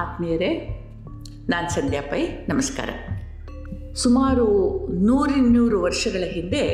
ಆತ್ಮೀಯರೇ, 0.00 0.58
ನಾನು 1.48 1.70
ಸಂಧ್ಯಾ 1.70 2.02
ಪೈ 2.02 2.26
ನಮಸ್ಕಾರ. 2.48 2.88
ಸುಮಾರು 3.94 4.46
ನೂರಿನ್ನೂರು 4.88 5.82
ವರ್ಷಗಳ 5.82 6.24
ಹಿಂದೆ 6.26 6.64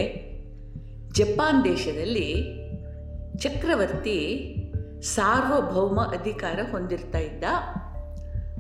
ಜಪಾನ್ 1.12 1.64
ದೇಶದಲ್ಲಿ 1.64 2.44
ಚಕ್ರವರ್ತಿ 3.38 4.18
ಸಾರ್ವಭೌಮ 5.02 6.00
ಅಧಿಕಾರ 6.00 6.60
ಹೊಂದಿರ್ತಾ 6.70 7.18
ಇದ್ದ 7.18 7.44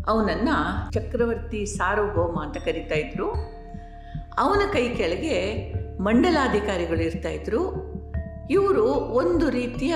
ಅವನನ್ನು 0.06 0.92
ಚಕ್ರವರ್ತಿ 0.92 1.66
ಸಾರ್ವಭೌಮ 1.66 2.42
ಅಂತ 2.42 2.56
ಕರಿತಾ 2.56 2.94
ಇದ್ರು. 2.94 3.30
ಅವನ 4.38 4.72
ಕೈ 4.72 4.88
ಕೆಳಗೆ 4.88 5.72
ಮಂಡಲಾಧಿಕಾರಿಗಳು 5.98 7.02
ಇರ್ತಾಯಿದ್ರು 7.02 7.92
ಇವರು 8.50 8.84
ಒಂದು 8.92 9.50
ರೀತಿಯ 9.50 9.94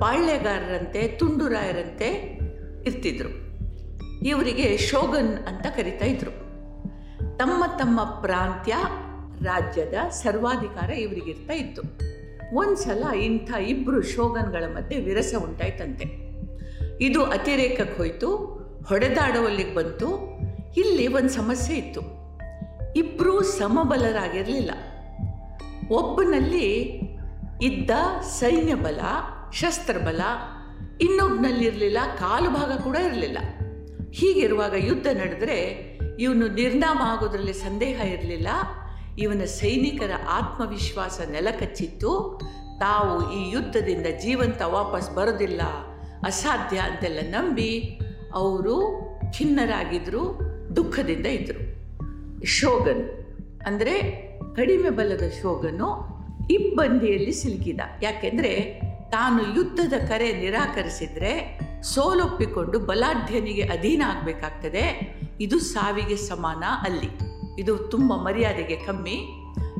ಪಾಳ್ಯಗಾರರಂತೆ, 0.00 1.08
ತುಂಡುರಾಯರಂತೆ 1.08 2.38
ಇರ್ತಿದ್ರು. 2.86 3.51
ಇವರಿಗೆ 4.24 4.76
ಶೋಗನ್ 4.76 5.38
ಅಂತ 5.46 5.66
ಕರಿತಾ 5.66 6.06
ಇದ್ರು. 6.06 6.30
ತಮ್ಮ 7.38 7.64
ತಮ್ಮ 7.78 8.04
ಪ್ರಾಂತ್ಯ 8.04 8.76
ರಾಜ್ಯದ 9.42 10.08
ಸರ್ವಾಧಿಕಾರ 10.08 10.90
ಇವರಿಗಿರ್ತಾ 10.90 11.52
ಇತ್ತು. 11.52 11.82
ಒಂದು 12.56 12.76
ಸಲ 12.76 13.14
ಇಂಥ 13.14 13.50
ಇಬ್ಬರು 13.66 14.02
ಶೋಗನ್ಗಳ 14.02 14.64
ಮಧ್ಯೆ 14.74 15.00
ವಿರಸ 15.00 15.34
ಉಂಟಾಯ್ತಂತೆ. 15.42 16.04
ಇದು 17.04 17.24
ಅತಿರೇಕಕ್ಕೆ 17.24 17.98
ಹೋಯಿತು, 17.98 18.36
ಹೊಡೆದಾಡುವಲ್ಲಿಗೆ 18.88 19.74
ಬಂತು, 19.74 20.32
ಇಲ್ಲಿ 20.76 21.06
ಒಂದು 21.06 21.28
ಸಮಸ್ಯೆ 21.28 21.76
ಇತ್ತು. 21.76 22.00
ಇಬ್ಬರೂ 22.96 23.42
ಸಮಬಲರಾಗಿರಲಿಲ್ಲ. 23.42 24.70
ಒಬ್ಬನಲ್ಲಿ 25.90 26.82
ಇದ್ದ 27.62 27.90
ಸೈನ್ಯ 28.22 28.74
ಬಲ 28.74 29.00
ಶಸ್ತ್ರಬಲ 29.52 30.20
ಇನ್ನೊಬ್ಬನಲ್ಲಿರಲಿಲ್ಲ 31.00 31.98
ಕಾಲು 32.18 32.50
ಭಾಗ 32.50 32.80
ಕೂಡ 32.80 32.96
ಇರಲಿಲ್ಲ. 32.96 33.38
ಹೀಗಿರುವಾಗ 34.12 34.74
ಯುದ್ಧ 34.76 35.06
ನಡೆದರೆ 35.06 35.58
ಇವನು 36.18 36.48
ನಿರ್ನಾಮ 36.48 36.98
ಆಗೋದ್ರಲ್ಲಿ 37.02 37.52
ಸಂದೇಹ 37.52 38.00
ಇರಲಿಲ್ಲ. 38.00 38.48
ಇವನ 39.18 39.44
ಸೈನಿಕರ 39.44 40.10
ಆತ್ಮವಿಶ್ವಾಸ 40.28 41.20
ನೆಲಕಚ್ಚಿತ್ತು. 41.30 42.40
ತಾವು 42.80 43.32
ಈ 43.32 43.50
ಯುದ್ಧದಿಂದ 43.50 44.06
ಜೀವಂತ 44.22 44.62
ವಾಪಸ್ 44.62 45.14
ಬರೋದಿಲ್ಲ 45.14 45.62
ಅಸಾಧ್ಯ 46.24 46.78
ಅಂತೆಲ್ಲ 46.78 47.18
ನಂಬಿ 47.22 48.00
ಅವರು 48.32 48.74
ಖಿನ್ನರಾಗಿದ್ದರು 49.38 50.22
ದುಃಖದಿಂದ 50.76 51.26
ಇದ್ದರು 51.26 51.62
ಶೋಗನ್ 52.44 53.04
ಅಂದರೆ 53.66 53.94
ಕಡಿಮೆ 54.56 54.90
ಬಲದ 54.90 55.22
ಶೋಗನು 55.42 55.88
ಇಬ್ಬಂದಿಯಲ್ಲಿ 56.50 57.32
ಸಿಲುಕಿದ. 57.32 57.80
ಯಾಕೆಂದರೆ 58.02 58.80
ತಾನು 59.10 59.56
ಯುದ್ಧದ 59.56 59.92
ಕರೆ 60.08 60.40
ನಿರಾಕರಿಸಿದರೆ 60.40 61.60
ಸೋಲೊಪ್ಪಿಕೊಂಡು 61.82 62.78
ಬಲಾಢ್ಯನಿಗೆ 62.78 63.62
ಅಧೀನ 63.62 64.02
ಆಗಬೇಕಾಗ್ತದೆ. 64.06 65.16
ಇದು 65.40 65.58
ಸಾವಿಗೆ 65.58 66.16
ಸಮಾನ 66.16 66.64
ಅಲ್ಲಿ. 66.86 67.08
ಇದು 67.60 67.78
ತುಂಬ 67.78 68.14
ಮರ್ಯಾದೆಗೆ 68.14 68.76
ಕಮ್ಮಿ. 68.76 69.28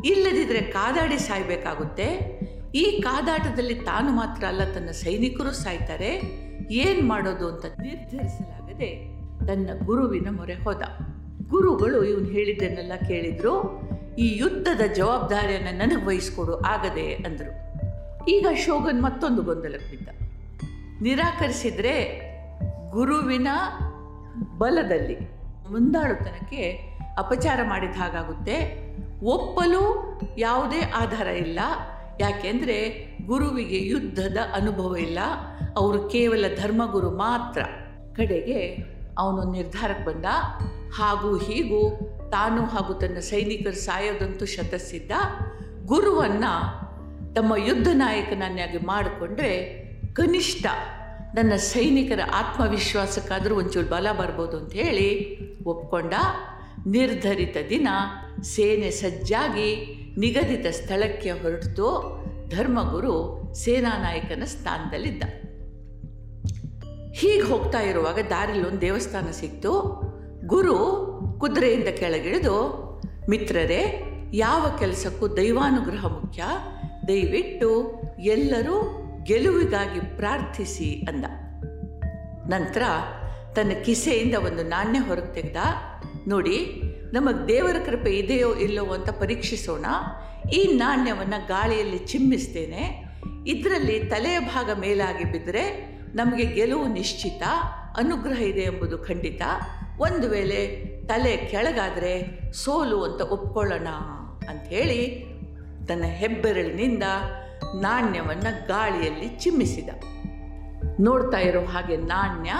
ಇಲ್ಲದಿದ್ದರೆ 0.05 0.61
ಕಾದಾಡಿ 0.61 1.19
ಸಾಯಬೇಕಾಗುತ್ತೆ. 1.19 2.41
ಈ 2.75 3.01
ಕಾದಾಟದಲ್ಲಿ 3.01 3.75
ತಾನು 3.75 4.11
ಮಾತ್ರ 4.11 4.45
ಅಲ್ಲ, 4.45 4.65
ತನ್ನ 4.65 4.91
ಸೈನಿಕರು 4.91 5.53
ಸಾಯ್ತಾರೆ. 5.53 6.23
ಏನು 6.71 7.09
ಮಾಡೋದು 7.09 7.49
ಅಂತ 7.49 7.65
ನಿರ್ಧರಿಸಲಾಗದೆ 7.65 9.19
ತನ್ನ 9.47 9.71
ಗುರುವಿನ 9.85 10.27
ಮೊರೆ 10.31 10.55
ಹೋದ. 10.55 10.83
ಗುರುಗಳು 11.49 12.05
ಇವನು 12.05 12.25
ಹೇಳಿದ್ದನ್ನೆಲ್ಲ 12.25 12.93
ಕೇಳಿದ್ರು. 13.09 13.81
ಈ 14.19 14.37
ಯುದ್ಧದ 14.37 14.81
ಜವಾಬ್ದಾರಿಯನ್ನು 14.95 15.79
ನನಗೆ 15.79 16.07
ವಹಿಸ್ಕೊಡು, 16.07 16.61
ಆಗದೆ 16.61 17.15
ಅಂದರು. 17.15 17.63
ಈಗ 18.31 18.47
ಶೋಗನ್ 18.55 19.03
ಮತ್ತೊಂದು 19.03 19.43
ಗೊಂದಲಕ್ಕೆ 19.43 19.91
ಬಿದ್ದ 19.91 20.09
ನಿರಾಕರಿಸಿದರೆ 21.03 22.21
ಗುರುವಿನ 22.91 23.49
ಬಲದಲ್ಲಿ 24.59 25.19
ಮುಂದಾಳುತನಕ್ಕೆ 25.71 26.71
ಅಪಚಾರ 27.19 27.61
ಮಾಡಿದ 27.63 27.91
ಹಾಗಾಗುತ್ತೆ. 27.91 28.83
ಒಪ್ಪಲು 29.23 30.13
ಯಾವುದೇ 30.39 30.81
ಆಧಾರ 30.81 31.27
ಇಲ್ಲ. 31.27 31.61
ಯಾಕೆಂದರೆ 32.21 33.09
ಗುರುವಿಗೆ 33.27 33.79
ಯುದ್ಧದ 33.79 34.37
ಅನುಭವ 34.55 34.97
ಇಲ್ಲ. 34.97 35.19
ಅವರು 35.77 36.09
ಕೇವಲ 36.09 36.45
ಧರ್ಮಗುರು 36.63 37.11
ಮಾತ್ರ 37.11 37.63
ಕಡೆಗೆ 38.17 38.77
ಅವನು 39.19 39.53
ನಿರ್ಧಾರಕ್ಕೆ 39.53 40.05
ಬಂದ. 40.05 40.25
ಹಾಗೂ 40.95 41.39
ಹೀಗೂ 41.39 41.91
ತಾನು 42.31 42.67
ಹಾಗೂ 42.67 42.95
ತನ್ನ 42.95 43.19
ಸೈನಿಕರು 43.19 43.75
ಸಾಯೋದಂತೂ 43.75 44.45
ಶತಸಿದ್ದ. 44.45 45.11
ಗುರುವನ್ನು 45.87 46.83
ತಮ್ಮ 47.35 47.55
ಯುದ್ಧ 47.57 47.89
ನಾಯಕನನ್ನಾಗಿ 47.93 48.79
ಮಾಡಿಕೊಂಡ್ರೆ 48.79 49.82
ಕನಿಷ್ಠ 50.13 50.67
ನನ್ನ 51.35 51.53
ಸೈನಿಕರ 51.57 52.21
ಆತ್ಮವಿಶ್ವಾಸಕ್ಕಾದರೂ 52.35 53.55
ಒಂಚೂರು 53.55 53.87
ಬಲ 53.87 54.07
ಬರ್ಬೋದು 54.19 54.57
ಅಂತ 54.57 54.73
ಹೇಳಿ 54.73 55.39
ಒಪ್ಕೊಂಡ. 55.65 56.15
ನಿರ್ಧರಿತ 56.87 57.57
ದಿನ 57.69 57.89
ಸೇನೆ 58.43 58.91
ಸಜ್ಜಾಗಿ 58.91 59.99
ನಿಗದಿತ 60.19 60.67
ಸ್ಥಳಕ್ಕೆ 60.67 61.31
ಹೊರಟಿತು 61.31 61.87
ಧರ್ಮಗುರು 62.49 63.43
ಸೇನಾ 63.55 63.99
ನಾಯಕನ 63.99 64.43
ಸ್ಥಾನದಲ್ಲಿದ್ದ. 64.45 65.23
ಹೀಗೆ 67.15 67.43
ಹೋಗ್ತಾ 67.43 67.81
ಇರುವಾಗ 67.81 68.19
ದಾರಿಲಿ 68.31 68.69
ಒಂದು 68.69 68.81
ದೇವಸ್ಥಾನ 68.81 69.31
ಸಿಕ್ತು. 69.31 69.73
ಗುರು 70.47 70.77
ಕುದುರೆಯಿಂದ 71.41 71.89
ಕೆಳಗಿಳಿದು, 71.89 72.57
ಮಿತ್ರರೇ, 73.31 74.05
ಯಾವ 74.35 74.77
ಕೆಲಸಕ್ಕೂ 74.79 75.29
ದೈವಾನುಗ್ರಹ 75.29 76.07
ಮುಖ್ಯ. 76.07 76.43
ದಯವಿಟ್ಟು 77.09 78.01
ಎಲ್ಲರೂ 78.21 79.02
ಗೆಲುವಿಗಾಗಿ 79.23 80.17
ಪ್ರಾರ್ಥಿಸಿ 80.17 81.07
ಅಂದ. 81.09 81.25
ನಂತರ 82.53 82.83
ತನ್ನ 83.55 83.73
ಕಿಸೆಯಿಂದ 83.85 84.35
ಒಂದು 84.35 84.63
ನಾಣ್ಯ 84.63 84.99
ಹೊರಗೆ 84.99 85.35
ತೆಗೆದ. 85.35 85.57
ನೋಡಿ, 86.29 86.83
ನಮಗೆ 87.13 87.49
ದೇವರ 87.49 87.77
ಕೃಪೆ 87.87 88.19
ಇದೆಯೋ 88.19 88.55
ಇಲ್ಲವೋ 88.55 88.95
ಅಂತ 88.95 89.11
ಪರೀಕ್ಷಿಸೋಣ. 89.11 89.87
ಈ 90.53 90.73
ನಾಣ್ಯವನ್ನು 90.73 91.47
ಗಾಳಿಯಲ್ಲಿ 91.47 91.99
ಚಿಮ್ಮಿಸ್ತೇನೆ. 91.99 93.05
ಇದರಲ್ಲಿ 93.47 93.99
ತಲೆಯ 93.99 94.39
ಭಾಗ 94.39 94.71
ಮೇಲಾಗಿ 94.79 95.33
ಬಿದ್ದರೆ 95.33 95.93
ನಮಗೆ 96.15 96.45
ಗೆಲುವು 96.45 96.93
ನಿಶ್ಚಿತ, 96.93 97.43
ಅನುಗ್ರಹ 97.97 98.43
ಇದೆ 98.43 98.61
ಎಂಬುದು 98.61 98.99
ಖಂಡಿತ. 98.99 99.43
ಒಂದು 99.99 100.29
ವೇಳೆ 100.29 100.77
ತಲೆ 101.07 101.37
ಕೆಳಗಾದರೆ 101.37 102.41
ಸೋಲು 102.53 103.05
ಅಂತ 103.05 103.21
ಒಪ್ಕೊಳ್ಳೋಣ 103.21 103.89
ಅಂಥೇಳಿ 104.49 105.27
ತನ್ನ 105.89 106.05
ಹೆಬ್ಬೆರಳಿನಿಂದ 106.05 107.03
ನಾಣ್ಯವನ್ನು 107.81 108.69
ಗಾಳಿಯಲ್ಲಿ 108.69 109.29
ಚಿಮ್ಮಿಸಿದ. 109.29 109.89
ನೋಡ್ತಾ 111.01 111.39
ಇರೋ 111.39 111.65
ಹಾಗೆ 111.65 111.97
ನಾಣ್ಯ 111.97 112.53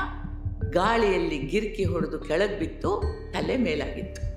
ಗಾಳಿಯಲ್ಲಿ 0.71 1.39
ಗಿರ್ಕಿ 1.39 1.85
ಹೊಡೆದು 1.85 2.19
ಕೆಳಗೆ 2.19 2.59
ಬಿತ್ತು, 2.59 3.03
ತಲೆ 3.33 3.57
ಮೇಲಾಗಿತ್ತು. 3.57 4.33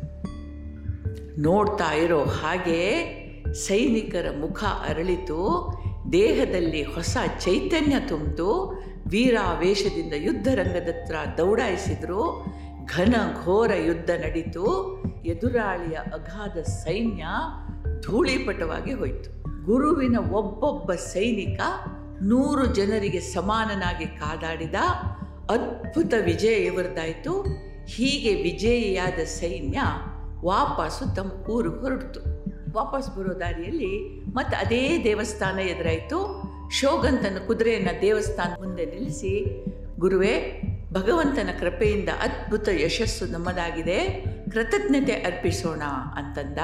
ನೋಡ್ತಾ 1.42 1.94
ಇರೋ 1.94 2.24
ಹಾಗೆ 2.24 2.80
ಸೈನಿಕರ 3.54 4.26
ಮುಖ 4.40 4.64
ಅರಳಿತು, 4.64 5.72
ದೇಹದಲ್ಲಿ 6.12 6.84
ಹೊಸ 6.84 7.18
ಚೈತನ್ಯ 7.40 7.96
ತುಂಬಿತು, 8.08 8.82
ವೀರಾವೇಶದಿಂದ 9.08 10.14
ಯುದ್ಧರಂಗದತ್ರ 10.18 11.16
ದೌಡಾಯಿಸಿದ್ರು, 11.38 12.46
ಘನ 12.86 13.16
ಘೋರ 13.44 13.72
ಯುದ್ಧ 13.74 14.10
ನಡೀತು, 14.10 14.66
ಎದುರಾಳಿಯ 15.26 15.98
ಅಗಾಧ 15.98 16.58
ಸೈನ್ಯ 16.58 17.26
ಧೂಳಿಪಟವಾಗಿ 18.02 18.94
ಹೋಯಿತು. 18.94 19.45
ಗುರುವಿನ 19.66 20.18
ಒಬ್ಬೊಬ್ಬ 20.32 20.94
ಸೈನಿಕ 20.94 21.62
ನೂರು 22.22 22.66
ಜನರಿಗೆ 22.66 23.20
ಸಮಾನನಾಗಿ 23.20 24.06
ಕಾದಾಡಿದ 24.06 24.76
ಅದ್ಭುತ 25.50 26.14
ವಿಜಯ 26.26 26.54
ಇವರದಾಯಿತು 26.54 27.42
ಹೀಗೆ 27.86 28.44
ವಿಜಯಿಯಾದ 28.44 29.24
ಸೈನ್ಯ 29.24 29.80
ವಾಪಸ್ಸು 30.46 31.16
ತಮ್ಮ 31.16 31.32
ಊರಿಗೆ 31.32 31.82
ಹೊರಡ್ತು. 31.82 32.20
ವಾಪಸ್ 32.74 33.18
ಬರೋ 33.18 33.40
ದಾರಿಯಲ್ಲಿ 33.40 34.22
ಮತ್ತೆ 34.34 34.58
ಅದೇ 34.58 35.04
ದೇವಸ್ಥಾನ 35.04 35.60
ಎದುರಾಯಿತು. 35.60 36.42
ಶೋಗಂತನ 36.72 37.38
ಕುದುರೆಯನ್ನು 37.48 38.02
ದೇವಸ್ಥಾನ 38.02 38.64
ಮುಂದೆ 38.64 38.86
ನಿಲ್ಲಿಸಿ, 38.86 39.66
ಗುರುವೇ, 40.00 40.62
ಭಗವಂತನ 40.94 41.50
ಕೃಪೆಯಿಂದ 41.60 42.10
ಅದ್ಭುತ 42.10 42.70
ಯಶಸ್ಸು 42.70 43.26
ನಮ್ಮದಾಗಿದೆ. 43.26 44.26
ಕೃತಜ್ಞತೆ 44.52 45.14
ಅರ್ಪಿಸೋಣ 45.14 45.82
ಅಂತಂದ. 46.16 46.58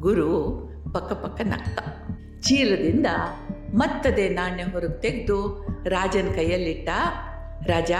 ಗುರು 0.00 0.30
ಪಕ್ಕ 0.94 1.12
ಪಕ್ಕ 1.12 1.40
ನಕ್ತ 1.40 1.78
ಚೀಲದಿಂದ 2.40 3.06
ಮತ್ತದೇ 3.74 4.28
ನಾಣ್ಯ 4.28 4.62
ಹೊರಗೆ 4.62 5.00
ತೆಗೆದು 5.00 5.66
ರಾಜನ 5.84 6.28
ಕೈಯಲ್ಲಿಟ್ಟ, 6.34 6.88
ರಾಜ, 7.66 7.92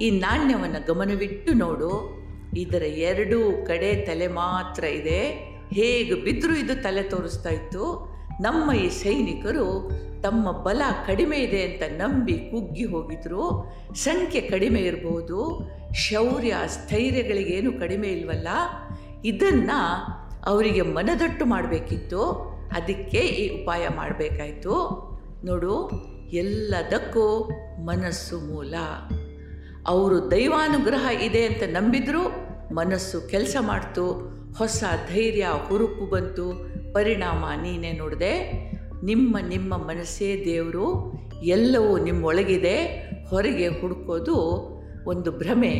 ಈ 0.00 0.10
ನಾಣ್ಯವನ್ನು 0.10 0.94
ಗಮನವಿಟ್ಟು 0.94 1.52
ನೋಡು. 1.52 2.20
ಇದರ 2.56 2.82
ಎರಡೂ 2.82 3.64
ಕಡೆ 3.66 3.94
ತಲೆ 3.94 4.26
ಮಾತ್ರ 4.26 4.84
ಇದೆ. 4.84 5.50
ಹೇಗೆ 5.72 6.14
ಬಿದ್ದರೂ 6.14 6.54
ಇದು 6.54 6.82
ತಲೆ 6.82 7.02
ತೋರಿಸ್ತಾ 7.02 7.50
ಇತ್ತು. 7.50 8.10
ನಮ್ಮ 8.40 8.72
ಈ 8.72 8.88
ಸೈನಿಕರು 8.88 9.90
ತಮ್ಮ 10.22 10.52
ಬಲ 10.52 10.82
ಕಡಿಮೆ 11.06 11.36
ಇದೆ 11.36 11.62
ಅಂತ 11.62 12.02
ನಂಬಿ 12.02 12.32
ಕುಗ್ಗಿ 12.32 12.84
ಹೋಗಿದ್ರು. 12.84 13.72
ಸಂಖ್ಯೆ 13.94 14.40
ಕಡಿಮೆ 14.40 14.80
ಇರಬಹುದು 14.80 15.70
ಶೌರ್ಯ, 15.94 16.54
ಸ್ಥೈರ್ಯಗಳಿಗೇನು 16.66 17.72
ಕಡಿಮೆ 17.72 18.08
ಇಲ್ವಲ್ಲ. 18.08 18.48
ಇದನ್ನು 19.24 19.94
ಅವರಿಗೆ 20.46 20.82
ಮನದಟ್ಟು 20.82 21.46
ಮಾಡಬೇಕಿತ್ತು. 21.46 22.49
ಅದಕ್ಕೆ 22.72 23.18
ಈ 23.18 23.62
ಉಪಾಯ 23.62 23.88
ಮಾಡಬೇಕಾಯ್ತು. 23.88 24.74
ನೋಡು, 25.44 25.90
ಎಲ್ಲದಕ್ಕೂ 26.32 27.50
ಮನಸ್ಸು 27.80 28.38
ಮೂಲ. 28.38 28.74
ಅವರು 29.86 30.30
ದೈವಾನುಗ್ರಹ 30.30 31.24
ಇದೆ 31.24 31.44
ಅಂತ 31.44 31.62
ನಂಬಿದ್ರು, 31.66 32.22
ಮನಸ್ಸು 32.74 33.30
ಕೆಲಸ 33.30 33.56
ಮಾಡ್ತು, 33.60 34.04
ಹೊಸ 34.58 34.84
ಧೈರ್ಯ 35.12 35.46
ಹುರುಪು 35.68 36.10
ಬಂತು. 36.10 36.70
ಪರಿಣಾಮ 36.92 37.44
ನೀನೇ 37.62 37.92
ನೋಡಿದೆ, 37.92 38.32
ನಿಮ್ಮ 39.04 39.36
ನಿಮ್ಮ 39.48 39.76
ಮನಸ್ಸೇ 39.76 40.42
ದೇವರು, 40.44 41.12
ಎಲ್ಲವೂ 41.42 41.98
ನಿಮ್ಮೊಳಗಿದೆ, 41.98 42.76
ಹೊರಗೆ 43.28 43.68
ಹುಡುಕೋದು 43.68 44.36
ಒಂದು 45.06 45.30
ಭ್ರಮೆ 45.32 45.72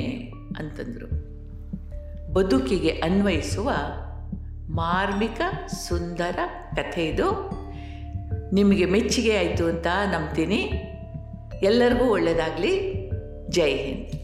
ಅಂತಂದರು. 0.58 1.30
ಬದುಕಿಗೆ 2.32 2.88
ಅನ್ವಯಿಸುವ 2.88 3.70
ಮಾರ್ಮಿಕ 4.70 5.40
ಸುಂದರ 5.66 6.38
ಕಥೆ 6.76 7.06
ಇದು. 7.06 7.50
ನಿಮಗೆ 8.52 8.84
ಮೆಚ್ಚುಗೆ 8.84 9.36
ಆಯಿತು 9.36 9.66
ಅಂತ 9.66 9.86
ನಂಬ್ತೀನಿ. 9.86 10.72
ಎಲ್ಲರಿಗೂ 11.62 12.04
ಒಳ್ಳೆಯದಾಗಲಿ 12.04 12.94
ಜೈ 13.48 13.76
ಹಿಂದ್. 13.76 14.19